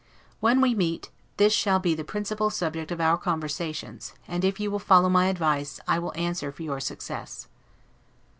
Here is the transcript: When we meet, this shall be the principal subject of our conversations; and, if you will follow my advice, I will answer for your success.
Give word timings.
When 0.39 0.61
we 0.61 0.73
meet, 0.73 1.11
this 1.37 1.53
shall 1.53 1.77
be 1.77 1.93
the 1.93 2.03
principal 2.03 2.49
subject 2.49 2.91
of 2.91 2.99
our 2.99 3.19
conversations; 3.19 4.15
and, 4.27 4.43
if 4.43 4.59
you 4.59 4.71
will 4.71 4.79
follow 4.79 5.09
my 5.09 5.27
advice, 5.27 5.79
I 5.87 5.99
will 5.99 6.13
answer 6.17 6.51
for 6.51 6.63
your 6.63 6.79
success. 6.79 7.47